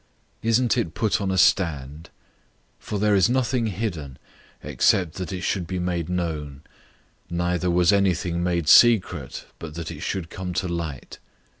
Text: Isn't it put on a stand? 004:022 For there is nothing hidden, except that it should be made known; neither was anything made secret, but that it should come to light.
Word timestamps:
Isn't 0.41 0.79
it 0.79 0.95
put 0.95 1.21
on 1.21 1.29
a 1.29 1.37
stand? 1.37 2.09
004:022 2.81 2.85
For 2.85 2.97
there 2.97 3.13
is 3.13 3.29
nothing 3.29 3.67
hidden, 3.67 4.17
except 4.63 5.13
that 5.17 5.31
it 5.31 5.41
should 5.41 5.67
be 5.67 5.77
made 5.77 6.09
known; 6.09 6.63
neither 7.29 7.69
was 7.69 7.93
anything 7.93 8.41
made 8.41 8.67
secret, 8.67 9.45
but 9.59 9.75
that 9.75 9.91
it 9.91 9.99
should 10.01 10.31
come 10.31 10.55
to 10.55 10.67
light. 10.67 11.19